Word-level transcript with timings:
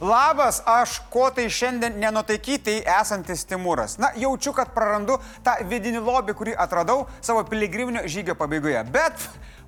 Labas, 0.00 0.62
aš 0.64 0.96
ko 1.12 1.28
tai 1.28 1.50
šiandien 1.52 1.98
nenutaikytai 2.00 2.78
esantis 2.88 3.44
Timūras. 3.44 3.98
Na, 4.00 4.08
jaučiu, 4.16 4.54
kad 4.56 4.72
prarandu 4.72 5.18
tą 5.44 5.60
vidinį 5.68 6.00
lobį, 6.00 6.32
kurį 6.38 6.54
atradau 6.56 7.04
savo 7.20 7.44
piligriminio 7.44 8.08
žygio 8.08 8.32
pabaigoje. 8.34 8.80
Bet 8.88 9.12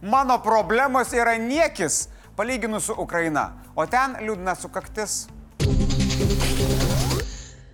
mano 0.00 0.40
problemos 0.40 1.12
yra 1.12 1.36
niekis, 1.36 2.08
palyginus 2.36 2.84
su 2.88 2.96
Ukraina. 2.96 3.52
O 3.76 3.84
ten 3.84 4.16
liūdna 4.24 4.56
sukaktis. 4.56 5.28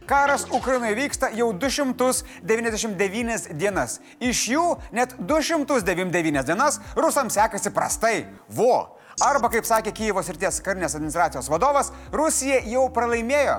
Karas 0.08 0.46
Ukrainoje 0.50 0.94
vyksta 0.98 1.30
jau 1.38 1.52
299 1.54 3.54
dienas. 3.54 4.00
Iš 4.18 4.48
jų 4.50 4.82
net 4.90 5.14
299 5.20 6.42
dienas 6.48 6.80
rusams 6.96 7.34
sekasi 7.38 7.70
prastai. 7.70 8.26
Vo. 8.50 8.97
Arba, 9.18 9.48
kaip 9.50 9.66
sakė 9.66 9.90
Kyivos 9.90 10.28
srities 10.28 10.60
karinės 10.62 10.94
administracijos 10.94 11.48
vadovas, 11.50 11.88
Rusija 12.14 12.60
jau 12.70 12.84
pralaimėjo. 12.94 13.56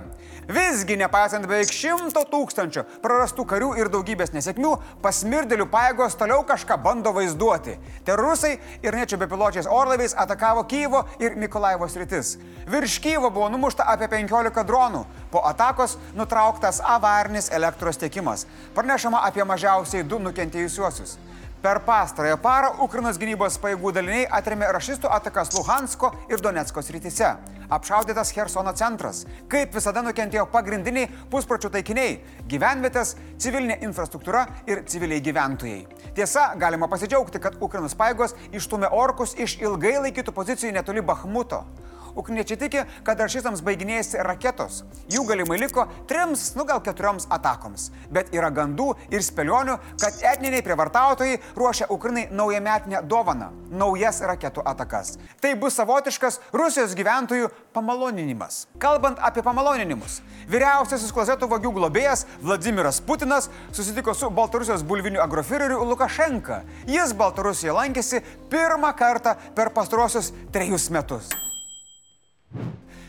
Visgi, 0.50 0.96
nepaisant 0.98 1.44
beveik 1.50 1.74
šimto 1.76 2.22
tūkstančių 2.32 2.86
prarastų 3.04 3.44
karių 3.50 3.74
ir 3.82 3.90
daugybės 3.92 4.32
nesėkmių, 4.32 4.72
pasmirdėlių 5.04 5.68
pajėgos 5.74 6.16
toliau 6.18 6.46
kažką 6.48 6.78
bando 6.86 7.12
vaizduoti. 7.14 7.76
Terorusai 8.08 8.54
ir 8.86 8.96
nečia 8.96 9.20
bepiločiais 9.20 9.68
orlaiviais 9.68 10.16
atakavo 10.16 10.64
Kyivo 10.64 11.04
ir 11.20 11.36
Mikolaivo 11.36 11.90
sritis. 11.92 12.38
Virš 12.72 12.96
Kyivo 13.04 13.28
buvo 13.28 13.50
numušta 13.52 13.84
apie 13.92 14.08
15 14.16 14.64
dronų. 14.64 15.04
Po 15.30 15.44
atakos 15.46 15.98
nutrauktas 16.16 16.80
avarinis 16.80 17.52
elektros 17.52 18.00
tiekimas. 18.00 18.48
Pranešama 18.80 19.26
apie 19.28 19.44
mažiausiai 19.44 20.08
du 20.08 20.24
nukentėjusiuosius. 20.24 21.20
Per 21.62 21.82
pastarąją 21.84 22.38
parą 22.40 22.68
Ukrainos 22.80 23.18
gynybos 23.20 23.58
pajėgų 23.60 23.90
daliniai 23.92 24.28
atremė 24.32 24.70
rašistų 24.72 25.10
atakas 25.12 25.50
Luhansko 25.52 26.14
ir 26.32 26.40
Donetsko 26.40 26.80
srityse. 26.80 27.34
Apšaudytas 27.76 28.32
Hersono 28.32 28.72
centras. 28.72 29.26
Kaip 29.52 29.76
visada 29.76 30.00
nukentėjo 30.06 30.46
pagrindiniai 30.54 31.10
puspročių 31.34 31.74
taikiniai- 31.74 32.16
gyvenvietės, 32.54 33.18
civilinė 33.38 33.82
infrastruktūra 33.84 34.46
ir 34.68 34.86
civiliai 34.88 35.20
gyventojai. 35.20 35.86
Tiesa, 36.16 36.56
galima 36.56 36.88
pasidžiaugti, 36.88 37.42
kad 37.42 37.60
Ukrainos 37.60 37.94
pajėgos 37.94 38.36
išstumė 38.54 38.88
orkus 38.92 39.36
iš 39.36 39.60
ilgai 39.60 40.00
laikytų 40.00 40.32
pozicijų 40.32 40.72
netoli 40.72 41.02
Bahmuto. 41.02 41.66
Ukniečiai 42.16 42.58
tiki, 42.60 42.84
kad 43.04 43.20
rašystams 43.20 43.62
baiginėjasi 43.66 44.24
raketos. 44.26 44.84
Jų 45.12 45.26
galimai 45.30 45.60
liko 45.62 45.86
trims, 46.10 46.54
nu 46.58 46.66
gal 46.66 46.82
keturioms 46.86 47.28
atakoms. 47.30 47.90
Bet 48.12 48.34
yra 48.36 48.50
gandų 48.54 48.94
ir 49.14 49.24
spėlionių, 49.26 49.78
kad 50.02 50.22
etniniai 50.34 50.64
prievartautojai 50.66 51.40
ruošia 51.58 51.90
Ukrainai 51.90 52.28
naujametinę 52.32 53.02
dovaną- 53.04 53.52
naujas 53.82 54.22
raketų 54.22 54.64
atakas. 54.66 55.18
Tai 55.42 55.56
bus 55.56 55.74
savotiškas 55.74 56.40
Rusijos 56.54 56.96
gyventojų 56.96 57.50
pamaloninimas. 57.74 58.68
Kalbant 58.80 59.20
apie 59.20 59.42
pamaloninimus, 59.42 60.22
vyriausiasis 60.48 61.12
klozetų 61.12 61.48
vagių 61.50 61.74
globėjas 61.74 62.26
Vladimiras 62.42 63.02
Putinas 63.02 63.50
susitiko 63.72 64.14
su 64.14 64.30
Baltarusijos 64.30 64.84
bulviniu 64.84 65.22
agrofireriu 65.22 65.84
Lukašenka. 65.86 66.64
Jis 66.88 67.14
Baltarusijoje 67.14 67.76
lankėsi 67.76 68.24
pirmą 68.50 68.94
kartą 68.98 69.36
per 69.56 69.70
pastarosius 69.70 70.34
trejus 70.52 70.90
metus. 70.90 71.49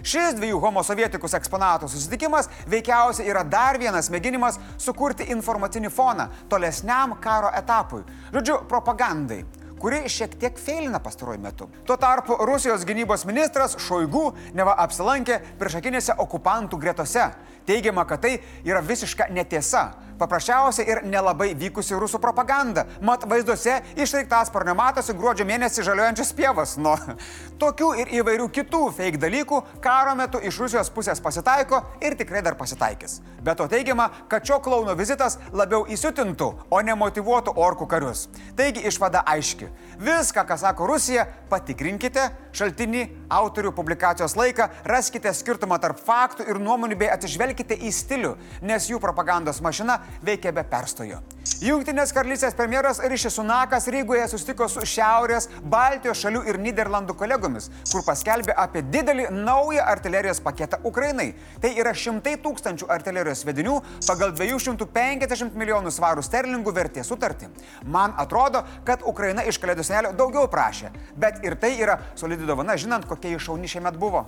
Šis 0.01 0.35
dviejų 0.39 0.61
homosovietikus 0.63 1.35
eksponatų 1.37 1.89
susitikimas 1.93 2.49
veikiausiai 2.73 3.29
yra 3.29 3.43
dar 3.45 3.79
vienas 3.81 4.09
mėginimas 4.13 4.59
sukurti 4.81 5.29
informacinį 5.33 5.91
foną 5.93 6.29
tolesniam 6.49 7.19
karo 7.21 7.53
etapui. 7.57 8.01
Žodžiu, 8.33 8.63
propagandai 8.69 9.43
kuri 9.81 10.03
šiek 10.09 10.37
tiek 10.41 10.59
feilina 10.61 11.01
pastaruoju 11.01 11.41
metu. 11.41 11.69
Tuo 11.87 11.97
tarpu 11.97 12.37
Rusijos 12.47 12.85
gynybos 12.87 13.25
ministras 13.27 13.79
Šoigu 13.81 14.31
neva 14.55 14.77
apsilankė 14.85 15.41
priešakinėse 15.61 16.19
okupantų 16.21 16.79
gretose. 16.81 17.31
Teigiama, 17.67 18.05
kad 18.09 18.23
tai 18.25 18.37
yra 18.67 18.81
visiška 18.85 19.29
netiesa. 19.33 19.91
Paprasčiausia 20.21 20.85
ir 20.85 20.99
nelabai 21.09 21.55
vykusi 21.57 21.97
rusų 21.97 22.19
propaganda. 22.21 22.85
Mat 23.01 23.25
vaizduose 23.29 23.79
išreiktas 23.97 24.53
parne 24.53 24.75
matosi 24.77 25.15
gruodžio 25.17 25.47
mėnesį 25.49 25.87
žaliuojančias 25.87 26.35
pievas. 26.37 26.77
Nu, 26.77 26.93
tokių 27.63 27.95
ir 28.03 28.13
įvairių 28.21 28.51
kitų 28.53 28.83
fake 28.99 29.21
dalykų 29.23 29.63
karo 29.81 30.13
metu 30.19 30.43
iš 30.45 30.61
Rusijos 30.61 30.93
pusės 30.93 31.25
pasitaiko 31.25 31.81
ir 32.05 32.19
tikrai 32.21 32.45
dar 32.45 32.59
pasitaikys. 32.61 33.21
Be 33.41 33.55
to 33.57 33.67
teigiama, 33.69 34.09
kad 34.29 34.45
šio 34.47 34.59
klauno 34.61 34.95
vizitas 34.99 35.39
labiau 35.57 35.87
įsiutintų, 35.89 36.49
o 36.71 36.81
ne 36.85 36.95
motivuotų 36.99 37.55
orkų 37.57 37.89
karius. 37.89 38.27
Taigi 38.57 38.85
išvada 38.89 39.23
aiški. 39.33 39.71
Viską, 40.01 40.45
ką 40.49 40.59
sako 40.61 40.91
Rusija, 40.91 41.25
patikrinkite, 41.49 42.29
šaltinį, 42.57 43.07
autorių 43.33 43.73
publikacijos 43.77 44.37
laiką, 44.37 44.69
raskite 44.85 45.33
skirtumą 45.37 45.81
tarp 45.81 46.01
faktų 46.05 46.49
ir 46.53 46.61
nuomonių 46.61 47.01
bei 47.01 47.13
atsižvelkite 47.13 47.81
į 47.81 47.93
stilių, 47.97 48.37
nes 48.63 48.91
jų 48.93 49.01
propagandos 49.01 49.63
mašina 49.65 50.03
veikia 50.25 50.53
be 50.53 50.65
perstojo. 50.69 51.25
Junktinės 51.61 52.13
karalystės 52.17 52.55
premjeras 52.57 53.03
Ryšis 53.05 53.35
Sunakas 53.37 53.87
Rygoje 53.93 54.27
susitiko 54.29 54.65
su 54.69 54.81
Šiaurės, 54.89 55.49
Baltijos 55.73 56.21
šalių 56.21 56.43
ir 56.49 56.59
Niderlandų 56.61 57.17
kolegomis, 57.21 57.71
kur 57.91 58.05
paskelbė 58.07 58.55
apie 58.57 58.81
didelį 58.93 59.27
naują 59.35 59.85
artilerijos 59.89 60.41
paketą 60.45 60.79
Ukrainai. 60.89 61.31
Tai 61.61 61.71
yra 61.81 61.93
šimtai 61.97 62.37
tūkstančių 62.45 62.89
artilerijos 62.93 63.45
vedinių 63.49 63.79
pagal 64.09 64.35
250 64.37 65.57
milijonų 65.61 65.93
svarų 65.97 66.25
sterlingų 66.25 66.75
vertės 66.77 67.13
sutartį. 67.13 67.51
Man 67.85 68.17
atrodo, 68.21 68.65
kad 68.89 69.05
Ukraina 69.05 69.45
iš 69.45 69.61
kalėdų 69.61 69.85
senelio 69.85 70.13
daugiau 70.17 70.49
prašė, 70.49 70.93
bet 71.17 71.45
ir 71.45 71.57
tai 71.61 71.75
yra 71.77 72.01
solidi 72.21 72.49
dovana, 72.49 72.77
žinant, 72.81 73.09
kokie 73.09 73.37
iššauni 73.37 73.69
šiemet 73.69 74.01
buvo. 74.01 74.25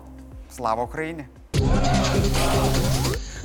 Slavo 0.53 0.85
Ukrainai. 0.89 1.29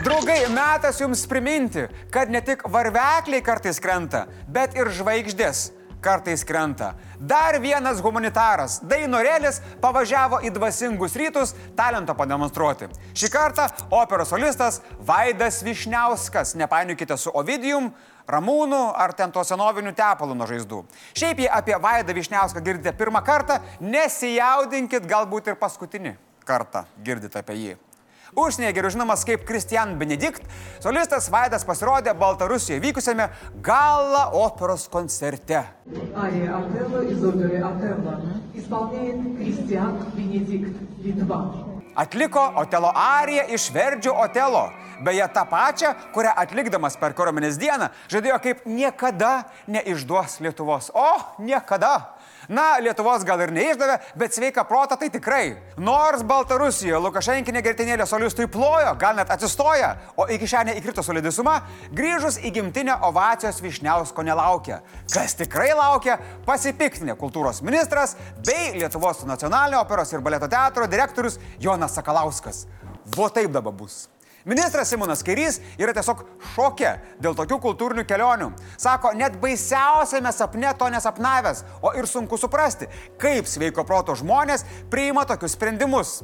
Draugai, 0.07 0.45
metas 0.47 1.01
jums 1.01 1.25
priminti, 1.27 1.81
kad 2.11 2.29
ne 2.31 2.39
tik 2.39 2.61
varvekliai 2.71 3.43
kartais 3.43 3.75
krenta, 3.83 4.21
bet 4.47 4.77
ir 4.79 4.87
žvaigždės 4.95 5.65
kartais 5.99 6.45
krenta. 6.47 6.93
Dar 7.19 7.57
vienas 7.59 7.99
humanitaras, 7.99 8.77
Dainorėlis, 8.87 9.57
pavažiavo 9.83 10.39
į 10.47 10.53
dvasingus 10.55 11.17
rytus 11.19 11.51
talento 11.75 12.15
pademonstruoti. 12.15 12.87
Šį 13.19 13.29
kartą 13.33 13.65
operos 13.91 14.31
solistas 14.31 14.77
Vaidas 15.09 15.59
Višniauskas, 15.67 16.55
nepainiokite 16.55 17.17
su 17.19 17.33
Ovidijum, 17.35 17.89
Ramūnų 18.31 18.79
ar 18.95 19.11
ten 19.15 19.31
to 19.35 19.43
senovinių 19.43 19.91
tepalų 19.95 20.37
nuo 20.39 20.47
žaizdų. 20.47 20.81
Šiaip 21.19 21.43
jei 21.43 21.49
apie 21.51 21.75
Vaidą 21.83 22.15
Višniauską 22.15 22.63
girdite 22.63 22.95
pirmą 22.95 23.19
kartą, 23.27 23.59
nesijaudinkit, 23.83 25.03
galbūt 25.03 25.51
ir 25.51 25.59
paskutinį 25.59 26.15
kartą 26.47 26.85
girdite 27.03 27.43
apie 27.43 27.59
jį. 27.59 27.75
Užsienyje 28.32 28.72
geriau 28.72 28.92
žinomas 28.94 29.26
kaip 29.28 29.42
Kristian 29.44 29.98
Benedikt, 30.00 30.46
solistas 30.80 31.26
Vaidas 31.28 31.66
pasirodė 31.68 32.14
Baltarusijoje 32.16 32.80
vykusiame 32.80 33.26
Gala 33.60 34.30
operos 34.32 34.86
koncerte. 34.88 35.60
Ария 36.16 36.56
Отелло 36.56 37.02
из 37.04 37.22
оперы 37.22 37.60
«Отелло» 37.60 38.22
исполняет 38.54 39.36
Кристиан 39.36 39.98
Бенедикт, 40.16 40.80
Литва. 41.04 41.65
Atliko 41.97 42.43
Otelo 42.61 42.91
ariją 42.95 43.47
iš 43.57 43.71
Verdžio 43.73 44.13
Otelo. 44.13 44.69
Beje, 45.01 45.27
tą 45.33 45.45
pačią, 45.45 45.93
kurią 46.13 46.33
atlikdamas 46.41 46.97
per 46.97 47.13
kariuomenės 47.17 47.57
dieną, 47.61 47.89
žadėjo 48.09 48.37
kaip 48.41 48.63
niekada 48.65 49.43
neišduos 49.69 50.39
Lietuvos. 50.41 50.89
O, 50.93 51.09
niekada. 51.37 52.17
Na, 52.47 52.77
Lietuvos 52.79 53.25
gal 53.27 53.41
ir 53.43 53.51
neišdavė, 53.51 53.97
bet 54.15 54.35
sveika 54.35 54.63
protą 54.67 54.95
tai 54.99 55.09
tikrai. 55.11 55.57
Nors 55.83 56.23
Baltarusijoje 56.23 56.99
Lukašenkinė 57.03 57.61
gertinėlė 57.65 58.05
solistui 58.07 58.47
plojo, 58.51 58.93
gal 58.99 59.17
net 59.19 59.31
atsistoja, 59.33 59.89
o 60.15 60.29
iki 60.31 60.47
šiandien 60.47 60.79
įkrito 60.79 61.03
solidi 61.03 61.33
suma, 61.35 61.57
grįžus 61.91 62.39
į 62.39 62.53
gimtinę 62.55 62.95
ovacijos 63.09 63.59
Višniausko 63.63 64.23
nelaukia. 64.23 64.79
Kas 65.11 65.35
tikrai 65.39 65.73
laukia, 65.75 66.15
pasipiktinė 66.47 67.17
kultūros 67.19 67.59
ministras 67.67 68.15
bei 68.47 68.71
Lietuvos 68.79 69.25
nacionalinio 69.27 69.81
operos 69.83 70.15
ir 70.15 70.23
baleto 70.23 70.47
teatro 70.51 70.87
direktorius 70.87 71.39
Jonas 71.59 71.86
Sakalauskas. 71.95 72.65
Vo 73.15 73.29
taip 73.33 73.51
dabar 73.55 73.73
bus. 73.73 74.07
Ministras 74.47 74.87
Simonas 74.87 75.25
Kairys 75.27 75.57
yra 75.75 75.91
tiesiog 75.91 76.21
šokė 76.53 76.91
dėl 77.19 77.33
tokių 77.35 77.57
kultūrinių 77.65 78.05
kelionių. 78.07 78.45
Sako, 78.79 79.11
net 79.19 79.35
baisiausiame 79.41 80.31
sapne 80.31 80.71
to 80.79 80.87
nesapnavęs, 80.93 81.65
o 81.83 81.91
ir 81.99 82.07
sunku 82.07 82.39
suprasti, 82.39 82.87
kaip 83.19 83.49
sveiko 83.51 83.83
proto 83.83 84.15
žmonės 84.15 84.63
priima 84.91 85.25
tokius 85.27 85.57
sprendimus. 85.57 86.21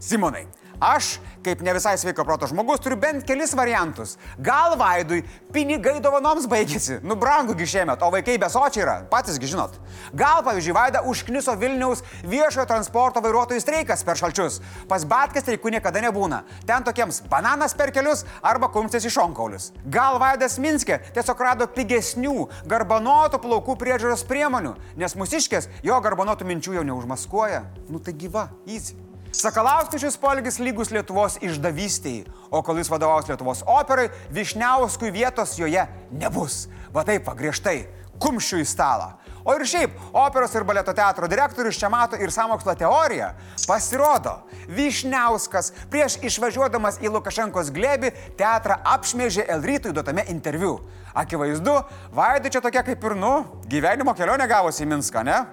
Simonai, 0.00 0.46
aš, 0.80 1.16
kaip 1.44 1.62
ne 1.62 1.72
visai 1.76 1.94
sveiko 1.98 2.24
proto 2.26 2.48
žmogus, 2.50 2.80
turiu 2.82 2.98
bent 3.00 3.24
kelis 3.26 3.54
variantus. 3.56 4.16
Gal 4.42 4.76
Vaidui 4.78 5.22
pinigai 5.54 5.98
dovanoms 6.02 6.48
baigėsi, 6.50 6.98
nu 7.06 7.16
brangugi 7.18 7.68
šiemet, 7.70 8.02
o 8.02 8.10
vaikai 8.12 8.36
besočiai 8.42 8.84
yra, 8.84 8.96
patisgi 9.10 9.52
žinot. 9.52 9.78
Gal, 10.16 10.42
pavyzdžiui, 10.46 10.74
Vaida 10.76 11.02
užkniso 11.06 11.54
Vilniaus 11.60 12.02
viešojo 12.26 12.66
transporto 12.68 13.22
vairuotojų 13.24 13.62
streikas 13.62 14.04
per 14.06 14.20
šalčius. 14.20 14.60
Pas 14.90 15.06
Batkas 15.08 15.46
streikų 15.46 15.72
niekada 15.76 16.02
nebūna. 16.04 16.42
Ten 16.68 16.84
tokiems 16.86 17.22
bananas 17.30 17.76
per 17.78 17.94
kelius 17.94 18.26
arba 18.42 18.70
kumstis 18.72 19.06
iš 19.08 19.20
onkaulius. 19.22 19.70
Gal 19.86 20.20
Vaidas 20.22 20.58
Minskė 20.62 21.00
tiesiog 21.16 21.42
rado 21.46 21.70
pigesnių, 21.70 22.48
garbanotų 22.68 23.40
plaukų 23.44 23.78
priežiūros 23.80 24.26
priemonių, 24.28 24.76
nes 24.98 25.16
mūsiškės 25.18 25.70
jo 25.86 26.00
garbanotų 26.02 26.48
minčių 26.48 26.80
jau 26.80 26.86
neužmaskuoja. 26.92 27.64
Nu 27.88 28.02
tai 28.02 28.16
gyva, 28.18 28.48
įsi. 28.66 29.05
Sakalauskui 29.36 30.00
šis 30.00 30.14
polgis 30.16 30.56
lygus 30.56 30.88
Lietuvos 30.88 31.34
išdavystiai, 31.44 32.22
o 32.48 32.62
kol 32.64 32.78
jis 32.80 32.88
vadovaus 32.88 33.28
Lietuvos 33.28 33.60
operai, 33.68 34.08
Višniauskui 34.32 35.10
vietos 35.12 35.58
joje 35.60 35.82
nebus. 36.08 36.62
Va 36.94 37.04
taip, 37.04 37.28
griežtai, 37.36 37.82
kumščių 38.22 38.62
į 38.62 38.68
stalą. 38.70 39.10
O 39.46 39.52
ir 39.54 39.66
šiaip, 39.68 39.92
operos 40.16 40.56
ir 40.56 40.64
baleto 40.66 40.94
teatro 40.96 41.28
direktorius 41.28 41.76
čia 41.76 41.90
mato 41.92 42.16
ir 42.16 42.32
samokslo 42.32 42.72
teoriją. 42.80 43.28
Pasirodo, 43.68 44.38
Višniauskas 44.72 45.68
prieš 45.92 46.16
išvažiuodamas 46.24 46.96
į 47.04 47.12
Lukašenkos 47.18 47.68
glėbį 47.76 48.14
teatrą 48.40 48.80
apšmėžė 48.96 49.44
Elrytui 49.52 49.92
duotame 49.92 50.24
interviu. 50.32 50.78
Akivaizdu, 51.12 51.76
Vaidai 52.16 52.50
čia 52.56 52.64
tokia 52.64 52.82
kaip 52.88 53.04
ir, 53.04 53.20
nu, 53.20 53.36
gyvenimo 53.68 54.16
kelionė 54.16 54.48
gavosi 54.48 54.88
į 54.88 54.90
Minską, 54.96 55.22
ne? 55.28 55.44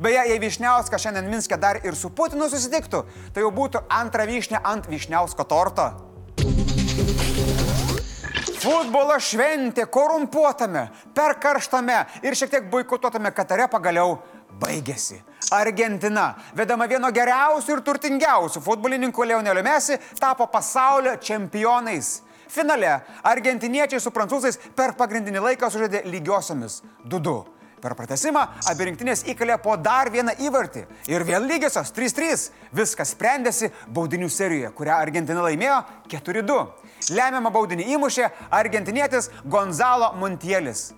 Beje, 0.00 0.26
jei 0.28 0.40
Višniauskas 0.40 1.00
šiandien 1.02 1.30
Minske 1.30 1.56
dar 1.56 1.78
ir 1.84 1.96
su 1.96 2.10
Putinu 2.12 2.50
susitiktų, 2.52 3.02
tai 3.32 3.44
jau 3.44 3.52
būtų 3.54 3.86
antra 3.88 4.26
vyšnė 4.28 4.60
ant 4.64 4.88
Višniausko 4.90 5.46
torto. 5.48 5.86
Futbolo 8.60 9.16
šventė 9.22 9.86
korumpuotame, 9.92 10.88
perkarštame 11.14 12.00
ir 12.26 12.36
šiek 12.36 12.50
tiek 12.50 12.68
boikotuotame 12.72 13.30
Katare 13.32 13.68
pagaliau 13.72 14.18
baigėsi. 14.60 15.20
Argentina, 15.54 16.32
vedama 16.56 16.88
vieno 16.90 17.08
geriausių 17.14 17.76
ir 17.76 17.82
turtingiausių 17.86 18.62
futbolininkų 18.64 19.28
Leonelio 19.30 19.62
Messi, 19.64 19.96
tapo 20.20 20.48
pasaulio 20.50 21.16
čempionais. 21.22 22.20
Finale 22.48 23.00
argentiniečiai 23.26 24.00
su 24.02 24.12
prancūzais 24.14 24.58
per 24.76 24.94
pagrindinį 24.98 25.42
laiką 25.50 25.70
sužaidė 25.70 26.04
lygiosiomis 26.10 26.82
2-2. 27.06 27.55
Per 27.76 27.92
pratesimą 27.92 28.40
abi 28.70 28.86
rinktinės 28.88 29.26
įkalė 29.32 29.58
po 29.62 29.76
dar 29.76 30.08
vieną 30.12 30.32
įvartį. 30.46 30.86
Ir 31.12 31.24
vėl 31.28 31.44
lygiosios 31.44 31.92
3-3. 31.96 32.46
Viskas 32.76 33.12
sprendėsi 33.12 33.68
baudinių 33.92 34.30
serijoje, 34.32 34.72
kurią 34.78 34.96
Argentina 34.96 35.44
laimėjo 35.44 35.82
4-2. 36.12 36.60
Lemiamą 37.16 37.52
baudinį 37.52 37.90
įmušė 37.96 38.30
argentinietis 38.56 39.28
Gonzalo 39.44 40.14
Montielis. 40.16 40.88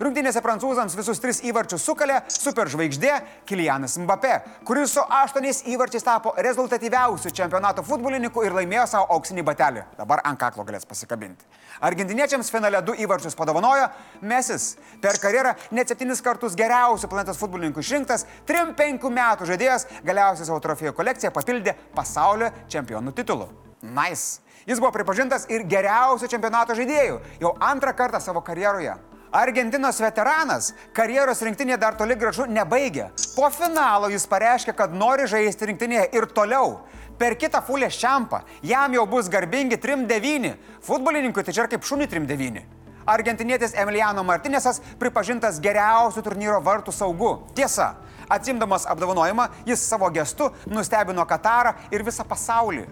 Rungtynėse 0.00 0.40
prancūzams 0.40 0.94
visus 0.96 1.20
tris 1.20 1.40
įvarčius 1.44 1.84
sukalė 1.84 2.22
superžvaigždė 2.32 3.12
Kilianas 3.48 3.98
Mbappé, 4.00 4.38
kuris 4.64 4.94
su 4.96 5.02
aštuoniais 5.04 5.62
įvarčiais 5.68 6.06
tapo 6.06 6.32
rezultatyviausiu 6.36 7.32
čempionato 7.36 7.84
futbolininku 7.84 8.44
ir 8.46 8.56
laimėjo 8.56 8.86
savo 8.88 9.08
auksinį 9.16 9.44
batelį. 9.46 9.84
Dabar 9.98 10.22
ant 10.24 10.40
kaklo 10.40 10.64
galės 10.64 10.88
pasikabinti. 10.88 11.44
Argentiniečiams 11.84 12.50
finale 12.52 12.80
du 12.86 12.96
įvarčius 12.96 13.36
padovanojo 13.36 13.90
Mesis. 14.22 14.76
Per 15.02 15.20
karjerą 15.20 15.52
net 15.76 15.92
septynis 15.92 16.24
kartus 16.24 16.56
geriausių 16.58 17.10
planetos 17.12 17.40
futbolininkų 17.40 17.84
išrinktas, 17.84 18.26
trim 18.48 18.72
penkių 18.78 19.12
metų 19.12 19.50
žaidėjas 19.52 19.88
galiausiai 20.06 20.48
savo 20.48 20.60
trofėjų 20.64 20.96
kolekciją 20.96 21.34
papildė 21.36 21.76
pasaulio 21.94 22.52
čempionų 22.72 23.12
titulu. 23.18 23.50
Nice. 23.82 24.40
Jis 24.66 24.78
buvo 24.78 24.92
pripažintas 24.94 25.48
ir 25.50 25.64
geriausiu 25.66 26.28
čempionato 26.30 26.76
žaidėju 26.78 27.18
jau 27.42 27.56
antrą 27.60 27.92
kartą 27.98 28.20
savo 28.22 28.40
karjeroje. 28.46 28.94
Argentinos 29.32 29.96
veteranas 29.96 30.74
karjeros 30.92 31.38
rinktinėje 31.40 31.78
dar 31.80 31.94
toli 31.96 32.18
gražu 32.20 32.44
nebaigė. 32.44 33.06
Po 33.32 33.48
finalo 33.48 34.10
jis 34.12 34.26
pareiškė, 34.28 34.74
kad 34.76 34.92
nori 34.92 35.24
žaisti 35.24 35.70
rinktinėje 35.70 36.10
ir 36.18 36.26
toliau. 36.36 36.82
Per 37.16 37.38
kitą 37.40 37.62
fulę 37.64 37.88
šampą 37.88 38.42
jam 38.60 38.92
jau 38.92 39.06
bus 39.08 39.30
garbingi 39.32 39.78
3-9. 39.80 40.52
Futbolininkui 40.84 41.46
tai 41.46 41.56
čia 41.56 41.64
kaip 41.64 41.88
šunį 41.88 42.10
3-9. 42.12 42.60
Argentinietis 43.08 43.72
Emiliano 43.72 44.20
Martinėsas 44.20 44.82
pripažintas 45.00 45.62
geriausiu 45.64 46.20
turnyro 46.20 46.60
vartų 46.60 46.92
saugu. 46.92 47.32
Tiesa, 47.56 47.94
atsimdamas 48.28 48.84
apdovanojimą, 48.84 49.48
jis 49.64 49.88
savo 49.88 50.12
gestu 50.12 50.52
nustebino 50.68 51.24
Katarą 51.24 51.72
ir 51.88 52.04
visą 52.04 52.28
pasaulį. 52.28 52.84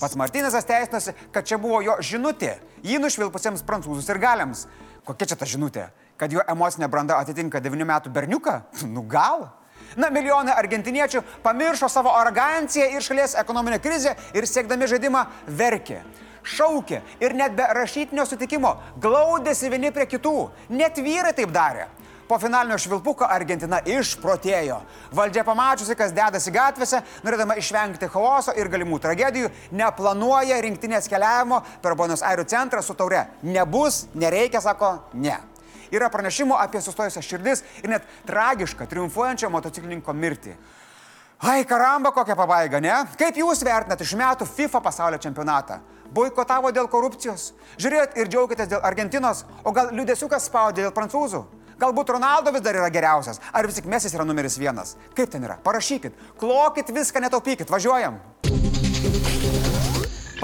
Pats 0.00 0.18
Martinėsas 0.18 0.66
teisinosi, 0.66 1.14
kad 1.30 1.46
čia 1.46 1.62
buvo 1.62 1.78
jo 1.86 2.00
žinutė 2.02 2.56
jį 2.84 3.00
nušvilpusiems 3.02 3.64
prancūzus 3.66 4.08
ir 4.12 4.20
galiams. 4.22 4.66
Kokia 5.04 5.28
čia 5.32 5.38
ta 5.40 5.48
žinutė? 5.48 5.88
Kad 6.20 6.32
jo 6.32 6.44
emocinė 6.48 6.88
branda 6.88 7.18
atitinka 7.20 7.60
9 7.60 7.88
metų 7.88 8.12
berniuką? 8.14 8.60
Nu 8.94 9.02
gal? 9.02 9.48
Na, 9.96 10.08
milijonai 10.10 10.54
argentiniečių 10.58 11.22
pamiršo 11.44 11.88
savo 11.92 12.12
aroganciją 12.18 12.86
ir 12.96 13.04
šalies 13.04 13.36
ekonominę 13.38 13.78
krizę 13.82 14.14
ir 14.34 14.46
siekdami 14.48 14.88
žaidimą 14.90 15.26
verkė. 15.46 16.00
Šaukė 16.44 17.00
ir 17.24 17.34
net 17.36 17.54
be 17.56 17.66
rašytinio 17.78 18.26
sutikimo 18.28 18.74
glaudėsi 19.00 19.70
vieni 19.72 19.92
prie 19.94 20.06
kitų. 20.10 20.34
Net 20.76 20.98
vyrai 21.00 21.32
taip 21.36 21.54
darė. 21.54 21.86
Po 22.28 22.38
finalinio 22.40 22.78
švilpuko 22.80 23.26
Argentina 23.28 23.82
išprotėjo. 23.84 24.78
Valdžia 25.12 25.42
pamačiusi, 25.44 25.96
kas 25.98 26.12
dedasi 26.16 26.52
gatvėse, 26.54 27.02
norėdama 27.24 27.58
išvengti 27.60 28.08
chaoso 28.08 28.54
ir 28.56 28.70
galimų 28.72 28.96
tragedijų, 29.04 29.50
neplanuoja 29.76 30.60
rinktinės 30.64 31.08
keliavimo 31.12 31.60
per 31.84 31.96
Buenos 31.98 32.24
Airių 32.24 32.46
centrą 32.48 32.80
su 32.82 32.96
taure. 32.96 33.26
Nebus, 33.44 34.06
nereikia, 34.16 34.62
sako, 34.64 34.94
ne. 35.20 35.36
Yra 35.92 36.08
pranešimų 36.10 36.56
apie 36.56 36.80
sustojusias 36.80 37.26
širdis 37.28 37.60
ir 37.82 37.92
net 37.92 38.06
tragišką 38.26 38.86
triumfuojančio 38.88 39.50
motociklininko 39.52 40.14
mirtį. 40.16 40.54
Ai, 41.44 41.66
karamba, 41.68 42.08
kokia 42.14 42.36
pabaiga, 42.38 42.80
ne? 42.80 42.94
Kaip 43.20 43.36
jūs 43.36 43.60
vertinate 43.66 44.06
iš 44.06 44.14
metų 44.16 44.48
FIFA 44.48 44.80
pasaulio 44.80 45.20
čempionatą? 45.20 45.76
Boikotavo 46.14 46.70
dėl 46.72 46.88
korupcijos? 46.88 47.50
Žiūrėjot 47.76 48.16
ir 48.16 48.32
džiaugitės 48.32 48.70
dėl 48.70 48.80
Argentinos, 48.86 49.44
o 49.60 49.74
gal 49.76 49.92
liudesiukas 49.92 50.48
spaudė 50.48 50.86
dėl 50.86 50.94
prancūzų? 50.96 51.42
Galbūt 51.80 52.14
Ronaldo 52.16 52.52
vis 52.54 52.64
dar 52.64 52.78
yra 52.78 52.90
geriausias, 52.92 53.40
ar 53.52 53.66
vis 53.66 53.80
tik 53.80 53.90
Mesis 53.90 54.14
yra 54.14 54.26
numeris 54.26 54.58
vienas. 54.60 54.96
Kaip 55.16 55.32
ten 55.32 55.46
yra? 55.46 55.58
Parašykit, 55.64 56.16
klokit 56.40 56.94
viską, 56.94 57.24
netaupykit, 57.26 57.70
važiuojam. 57.70 58.20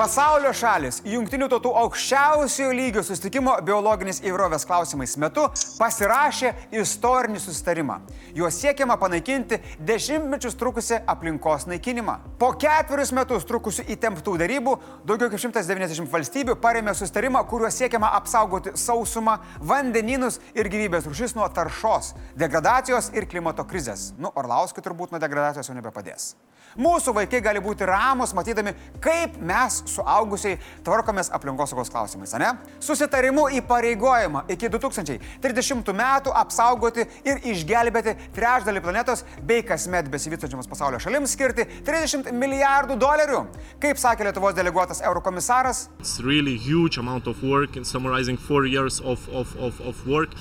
Pasaulio 0.00 0.48
šalis 0.56 1.02
Junktinių 1.04 1.44
tautų 1.52 1.74
aukščiausiojo 1.76 2.70
lygio 2.72 3.02
sustikimo 3.04 3.52
biologinės 3.66 4.22
įvairovės 4.24 4.64
klausimais 4.64 5.12
metu 5.20 5.42
pasirašė 5.76 6.54
istorinį 6.80 7.42
susitarimą. 7.44 7.98
Juo 8.32 8.48
siekiama 8.48 8.96
panaikinti 8.96 9.58
dešimtmečius 9.90 10.56
trukusią 10.56 11.02
aplinkos 11.04 11.68
naikinimą. 11.68 12.14
Po 12.40 12.54
ketverius 12.56 13.12
metus 13.12 13.44
trukusių 13.44 13.84
įtemptų 13.92 14.38
darybų 14.40 14.78
daugiau 15.04 15.28
kaip 15.34 15.42
190 15.44 16.08
valstybių 16.14 16.56
paremė 16.64 16.96
susitarimą, 16.96 17.44
kuriuo 17.50 17.68
siekiama 17.68 18.14
apsaugoti 18.22 18.72
sausumą, 18.80 19.36
vandenynus 19.60 20.40
ir 20.56 20.72
gyvybės 20.72 21.10
rušis 21.12 21.36
nuo 21.36 21.50
taršos, 21.52 22.14
degradacijos 22.40 23.12
ir 23.12 23.28
klimato 23.28 23.68
krizės. 23.68 24.14
Nu, 24.16 24.32
Orlauskui 24.32 24.80
turbūt 24.80 25.12
nuo 25.12 25.20
degradacijos 25.20 25.68
jau 25.68 25.76
nebepadės. 25.76 26.30
Mūsų 26.78 27.12
vaikai 27.16 27.40
gali 27.42 27.58
būti 27.62 27.86
ramus, 27.88 28.30
matydami, 28.36 28.70
kaip 29.02 29.34
mes 29.42 29.80
suaugusiai 29.90 30.58
tvarkomės 30.86 31.30
aplinkosaugos 31.36 31.90
klausimais, 31.92 32.32
ne? 32.40 32.52
Susitarimu 32.82 33.48
įpareigojama 33.60 34.44
iki 34.52 34.70
2030 34.72 35.92
metų 36.00 36.34
apsaugoti 36.42 37.06
ir 37.26 37.42
išgelbėti 37.52 38.16
trečdalį 38.36 38.84
planetos 38.84 39.24
bei 39.46 39.64
kasmet 39.66 40.10
besivystančiams 40.12 40.70
pasaulio 40.70 41.00
šalims 41.02 41.34
skirti 41.36 41.66
30 41.86 42.32
milijardų 42.36 42.98
dolerių. 43.00 43.44
Kaip 43.82 44.00
sakė 44.00 44.28
Lietuvos 44.28 44.56
deleguotas 44.56 45.02
eurokomisaras. 45.04 45.88
It's 45.98 46.20
really 46.20 46.56
huge 46.56 46.98
amount 46.98 47.26
of 47.26 47.42
work 47.42 47.76
in 47.76 47.84
summarizing 47.84 48.36
four 48.36 48.66
years 48.66 49.00
of, 49.00 49.28
of, 49.28 49.56
of, 49.56 49.80
of 49.80 50.06
work 50.06 50.36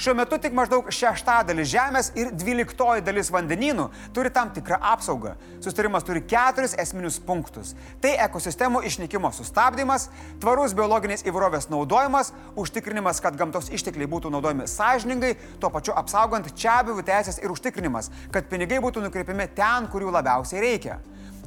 Šiuo 0.00 0.14
metu 0.16 0.38
tik 0.40 0.54
maždaug 0.56 0.86
šeštadalis 0.94 1.68
Žemės 1.70 2.06
ir 2.16 2.30
dvyliktoji 2.32 3.04
dalis 3.04 3.28
vandenynų 3.30 3.84
turi 4.16 4.32
tam 4.32 4.48
tikrą 4.54 4.78
apsaugą. 4.94 5.34
Sustarimas 5.60 6.06
turi 6.08 6.22
keturis 6.24 6.72
esminius 6.80 7.18
punktus. 7.20 7.74
Tai 8.00 8.14
ekosistemų 8.24 8.80
išnykimo 8.88 9.28
sustabdymas, 9.36 10.08
tvarus 10.40 10.72
biologinės 10.78 11.26
įvairovės 11.28 11.68
naudojimas, 11.72 12.32
užtikrinimas, 12.56 13.20
kad 13.20 13.36
gamtos 13.36 13.68
ištekliai 13.68 14.08
būtų 14.08 14.32
naudojami 14.32 14.66
sąžiningai, 14.70 15.34
tuo 15.60 15.68
pačiu 15.74 15.94
apsaugant 16.00 16.48
čia 16.56 16.80
buvų 16.88 17.04
teisės 17.04 17.42
ir 17.44 17.52
užtikrinimas, 17.52 18.08
kad 18.32 18.48
pinigai 18.48 18.80
būtų 18.80 19.04
nukreipiami 19.04 19.50
ten, 19.54 19.90
kur 19.92 20.06
jų 20.06 20.16
labiausiai 20.16 20.64
reikia. 20.64 21.00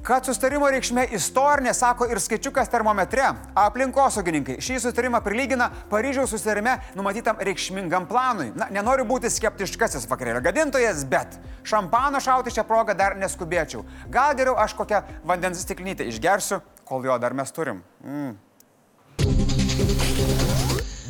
Kad 0.03 0.25
sustarimo 0.27 0.67
reikšmė 0.67 1.05
istorinė, 1.15 1.71
sako 1.71 2.09
ir 2.11 2.19
skaičiukas 2.19 2.67
termometre. 2.67 3.23
Aplinkosaugininkai 3.55 4.57
šį 4.59 4.81
sustarimą 4.83 5.21
prilygina 5.23 5.69
Paryžiaus 5.91 6.33
sustarime 6.35 6.73
numatytam 6.97 7.39
reikšmingam 7.39 8.09
planui. 8.09 8.49
Na, 8.59 8.67
nenoriu 8.75 9.07
būti 9.07 9.31
skeptiškasis 9.31 10.09
vakarėlio 10.11 10.43
gadintojas, 10.43 11.05
bet 11.07 11.39
šampano 11.63 12.19
šauti 12.19 12.51
šią 12.51 12.67
progą 12.67 12.97
dar 12.99 13.15
neskubėčiau. 13.15 13.85
Gal 14.11 14.35
geriau 14.35 14.59
aš 14.59 14.75
kokią 14.75 15.05
vandens 15.23 15.63
stiklinytę 15.63 16.11
išgersiu, 16.11 16.59
kol 16.83 17.07
jo 17.07 17.15
dar 17.23 17.39
mes 17.39 17.55
turim. 17.55 17.79
Mm. 18.03 19.52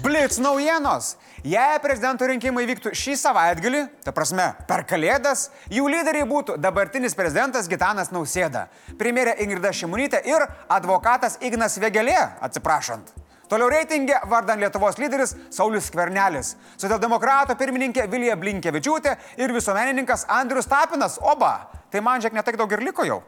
Blitz 0.03 0.38
naujienos. 0.38 1.13
Jei 1.48 1.77
prezidento 1.79 2.27
rinkimai 2.27 2.65
vyktų 2.67 2.91
šį 2.91 3.13
savaitgalį, 3.22 3.83
ta 4.03 4.12
prasme 4.12 4.50
per 4.67 4.81
Kalėdas, 4.83 5.45
jų 5.72 5.86
lyderiai 5.88 6.25
būtų 6.27 6.57
dabartinis 6.60 7.15
prezidentas 7.15 7.69
Gitanas 7.72 8.12
Nausėda, 8.12 8.65
premjerė 9.00 9.38
Ingrida 9.45 9.72
Šimunytė 9.72 10.19
ir 10.27 10.43
advokatas 10.67 11.38
Ignas 11.39 11.79
Vegelė, 11.79 12.19
atsiprašant. 12.43 13.13
Toliau 13.48 13.72
reitingė 13.72 14.19
vardan 14.27 14.60
Lietuvos 14.60 15.00
lyderis 15.00 15.38
Saulis 15.48 15.88
Skvernelis, 15.88 16.57
socialdemokrato 16.75 17.55
pirmininkė 17.55 18.10
Vilija 18.12 18.36
Blinkevičiūtė 18.43 19.15
ir 19.39 19.55
visuomenininkas 19.55 20.27
Andrius 20.27 20.67
Tapinas. 20.67 21.15
Oba, 21.24 21.53
tai 21.88 22.03
man 22.03 22.19
žiek 22.19 22.36
netaik 22.36 22.60
daug 22.60 22.75
ir 22.75 22.83
liko 22.83 23.07
jau. 23.07 23.22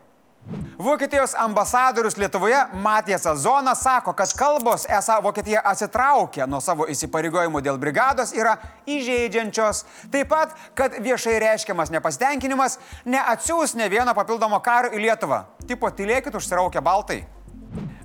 Vokietijos 0.77 1.33
ambasadorius 1.37 2.17
Lietuvoje 2.17 2.57
Matijas 2.73 3.25
Zonas 3.35 3.81
sako, 3.81 4.13
kad 4.13 4.33
kalbos 4.37 4.85
esą 4.85 5.21
Vokietija 5.23 5.61
atsitraukia 5.65 6.45
nuo 6.47 6.59
savo 6.61 6.85
įsipareigojimų 6.91 7.61
dėl 7.65 7.79
brigados 7.81 8.33
yra 8.35 8.57
įžeidžiančios. 8.85 9.85
Taip 10.13 10.29
pat, 10.29 10.53
kad 10.77 10.99
viešai 11.01 11.39
reiškiamas 11.41 11.89
nepasitenkinimas 11.95 12.77
neatsiūs 13.05 13.73
ne 13.79 13.89
vieno 13.89 14.13
papildomo 14.13 14.59
karo 14.61 14.93
į 14.93 15.01
Lietuvą. 15.07 15.45
Tipo, 15.65 15.89
tylėkit 15.89 16.37
užsiraukę 16.37 16.83
baltai. 16.83 17.23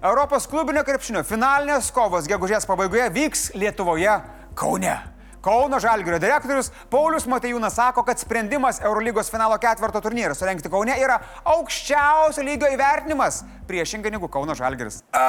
Europos 0.01 0.47
klubinio 0.49 0.81
krepšinio 0.87 1.27
finalinės 1.29 1.91
kovos 1.93 2.31
gegužės 2.31 2.65
pabaigoje 2.65 3.11
vyks 3.13 3.51
Lietuvoje 3.53 4.21
Kaune. 4.57 4.97
Kauno 5.41 5.79
Žalgirio 5.81 6.19
direktorius 6.21 6.69
Paulius 6.93 7.25
Matejūnas 7.31 7.77
sako, 7.79 8.03
kad 8.05 8.21
sprendimas 8.21 8.81
Eurolygos 8.85 9.31
finalo 9.33 9.57
ketvirto 9.61 10.03
turnyrą 10.05 10.35
surenkti 10.37 10.69
Kaune 10.73 10.97
yra 11.01 11.17
aukščiausio 11.49 12.45
lygio 12.45 12.69
įvertinimas, 12.75 13.41
priešingai 13.69 14.13
negu 14.13 14.29
Kauno 14.29 14.55
Žalgiris. 14.59 15.01
O! 15.17 15.21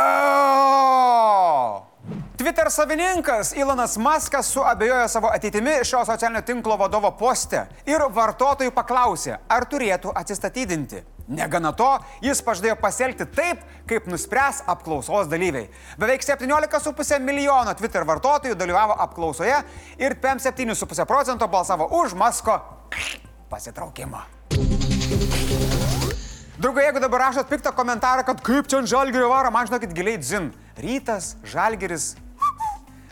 Twitter 2.42 2.72
savininkas 2.74 3.54
Ilonas 3.54 3.96
Maskas 4.02 4.50
suabejojo 4.52 5.08
savo 5.08 5.30
ateitimi 5.32 5.78
šio 5.86 6.04
socialinio 6.06 6.42
tinklo 6.42 6.76
vadovo 6.78 7.12
poste 7.16 7.68
ir 7.86 8.04
vartotojų 8.12 8.74
paklausė, 8.76 9.38
ar 9.48 9.68
turėtų 9.70 10.12
atsistatydinti. 10.24 11.04
Negana 11.32 11.72
to, 11.72 11.88
jis 12.20 12.42
pažadėjo 12.44 12.76
pasielgti 12.82 13.26
taip, 13.32 13.62
kaip 13.88 14.08
nuspręs 14.12 14.66
apklausos 14.72 15.30
dalyviai. 15.32 15.70
Beveik 16.00 16.26
17,5 16.28 17.24
milijono 17.24 17.72
Twitter 17.80 18.04
vartotojų 18.08 18.58
dalyvavo 18.60 18.98
apklausoje 19.06 19.62
ir 20.02 20.18
5,7,5 20.20 21.08
procento 21.08 21.48
balsavo 21.48 21.88
už 22.02 22.18
Masko 22.20 22.60
pasitraukimą. 23.52 24.26
Draugai, 26.62 26.84
jeigu 26.86 27.00
dabar 27.02 27.24
rašot 27.30 27.48
piktą 27.50 27.72
komentarą, 27.74 28.26
kad 28.28 28.44
kaip 28.46 28.68
čia 28.70 28.82
ant 28.82 28.92
žalgerio 28.92 29.32
varo, 29.32 29.50
man 29.56 29.66
žinokit 29.66 29.96
giliai 29.98 30.20
dzin. 30.22 30.52
Rytas, 30.78 31.36
žalgeris. 31.48 32.12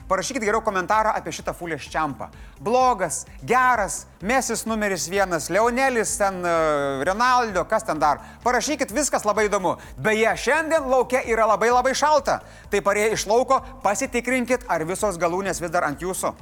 Parašykit 0.09 0.41
geriau 0.41 0.63
komentarą 0.65 1.11
apie 1.13 1.29
šitą 1.35 1.53
fulės 1.53 1.85
čiampą. 1.85 2.31
Blogas, 2.65 3.27
geras, 3.45 4.07
Mesis 4.25 4.65
numeris 4.65 5.05
vienas, 5.05 5.51
Leonelis, 5.53 6.15
ten 6.17 6.41
uh, 6.41 7.03
Ronaldo, 7.05 7.61
kas 7.69 7.85
ten 7.85 8.01
dar. 8.01 8.23
Parašykit, 8.41 8.89
viskas 8.89 9.27
labai 9.29 9.45
įdomu. 9.45 9.75
Beje, 10.01 10.33
šiandien 10.49 10.89
laukia 10.89 11.21
yra 11.29 11.45
labai 11.53 11.69
labai 11.69 11.93
šalta. 11.93 12.39
Tai 12.73 12.81
parėję 12.81 13.13
iš 13.19 13.27
lauko, 13.29 13.61
pasitikrinkit, 13.85 14.65
ar 14.65 14.87
visos 14.89 15.21
galūnės 15.21 15.61
vis 15.61 15.77
dar 15.77 15.85
ant 15.85 16.01
jūsų. 16.01 16.33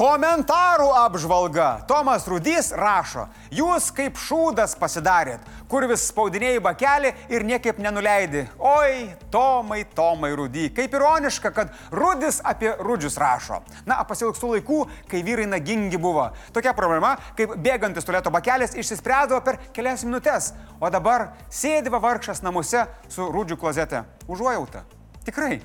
Komentarų 0.00 0.86
apžvalga. 0.96 1.82
Tomas 1.84 2.24
Rudys 2.24 2.70
rašo, 2.72 3.26
jūs 3.52 3.90
kaip 3.92 4.16
šūdas 4.16 4.72
pasidarėt, 4.80 5.42
kur 5.68 5.84
vis 5.90 6.06
spaudinėjai 6.08 6.62
bakelį 6.64 7.10
ir 7.28 7.42
niekaip 7.44 7.76
nenuleidi. 7.84 8.46
Oi, 8.64 9.10
Tomai, 9.34 9.82
Tomai 9.98 10.30
Rudy. 10.38 10.70
Kaip 10.72 10.96
ironiška, 10.96 11.50
kad 11.52 11.74
Rudis 11.92 12.38
apie 12.40 12.70
Rudžius 12.80 13.18
rašo. 13.20 13.58
Na, 13.84 13.98
pasilgstu 14.08 14.54
laikų, 14.54 14.78
kai 15.10 15.20
vyrai 15.26 15.44
nagingi 15.50 16.00
buvo. 16.00 16.30
Tokia 16.56 16.72
problema, 16.78 17.10
kaip 17.36 17.52
bėgantis 17.60 18.08
tualeto 18.08 18.32
bakelis 18.32 18.72
išsispręsdavo 18.80 19.42
per 19.44 19.58
kelias 19.76 20.06
minutės, 20.08 20.54
o 20.80 20.88
dabar 20.88 21.34
sėdi 21.52 21.92
vargšas 21.92 22.40
namuose 22.40 22.86
su 23.12 23.28
Rudžių 23.36 23.60
klozete. 23.60 24.00
Užuojauta. 24.32 24.86
Tikrai. 25.28 25.58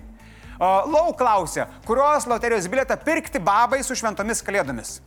Lau 0.59 1.09
klausė, 1.17 1.65
kurios 1.87 2.27
loterijos 2.29 2.67
bilietą 2.71 2.97
pirkti 3.01 3.39
babai 3.43 3.83
su 3.83 3.95
šventomis 3.97 4.43
kalėdomis. 4.45 4.99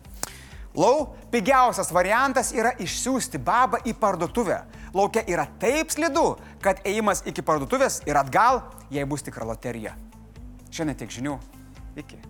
Lau, 0.79 1.17
pigiausias 1.33 1.89
variantas 1.93 2.53
yra 2.55 2.75
išsiųsti 2.79 3.41
babą 3.43 3.81
į 3.89 3.95
parduotuvę. 3.99 4.61
Laukia 4.95 5.25
yra 5.29 5.47
taip 5.61 5.91
slidu, 5.93 6.37
kad 6.65 6.81
ėjimas 6.87 7.25
iki 7.27 7.43
parduotuvės 7.43 8.03
ir 8.09 8.21
atgal, 8.21 8.63
jei 8.93 9.05
bus 9.09 9.25
tikra 9.27 9.49
loterija. 9.49 9.97
Šiandien 10.71 11.01
tiek 11.01 11.11
žinių. 11.19 11.39
Iki. 11.99 12.21